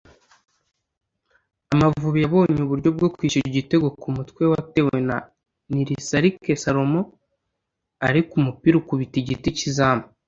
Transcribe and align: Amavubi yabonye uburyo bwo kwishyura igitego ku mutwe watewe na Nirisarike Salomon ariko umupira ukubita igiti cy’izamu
Amavubi 1.73 2.19
yabonye 2.21 2.59
uburyo 2.63 2.89
bwo 2.95 3.07
kwishyura 3.15 3.47
igitego 3.51 3.87
ku 4.01 4.07
mutwe 4.15 4.43
watewe 4.51 4.97
na 5.09 5.17
Nirisarike 5.73 6.51
Salomon 6.63 7.05
ariko 8.07 8.31
umupira 8.39 8.75
ukubita 8.77 9.15
igiti 9.21 9.49
cy’izamu 9.57 10.05